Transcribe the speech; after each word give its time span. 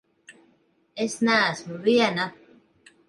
Es 1.05 1.13
neesmu 1.27 1.77
viena! 1.85 2.27